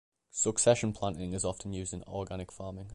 Succession 0.31 0.93
planting 0.93 1.33
is 1.33 1.45
often 1.45 1.73
used 1.73 1.93
in 1.93 2.01
organic 2.07 2.51
farming. 2.51 2.89